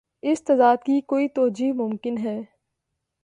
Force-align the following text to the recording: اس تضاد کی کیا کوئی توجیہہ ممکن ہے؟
اس 0.23 0.43
تضاد 0.43 0.77
کی 0.77 0.91
کیا 0.91 1.07
کوئی 1.07 1.27
توجیہہ 1.27 1.73
ممکن 1.73 2.17
ہے؟ 2.17 2.37